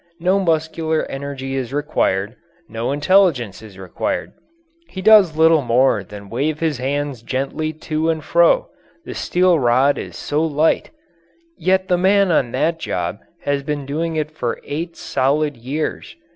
No 0.19 0.39
muscular 0.39 1.05
energy 1.11 1.55
is 1.55 1.71
required, 1.71 2.35
no 2.67 2.91
intelligence 2.91 3.61
is 3.61 3.77
required. 3.77 4.31
He 4.89 4.99
does 4.99 5.37
little 5.37 5.61
more 5.61 6.03
than 6.03 6.27
wave 6.31 6.59
his 6.59 6.79
hands 6.79 7.21
gently 7.21 7.71
to 7.85 8.09
and 8.09 8.23
fro 8.23 8.69
the 9.05 9.13
steel 9.13 9.59
rod 9.59 9.99
is 9.99 10.17
so 10.17 10.43
light. 10.43 10.89
Yet 11.55 11.87
the 11.87 11.99
man 11.99 12.31
on 12.31 12.49
that 12.51 12.79
job 12.79 13.19
has 13.43 13.61
been 13.61 13.85
doing 13.85 14.15
it 14.15 14.31
for 14.31 14.59
eight 14.63 14.95
solid 14.97 15.55
years. 15.55 16.15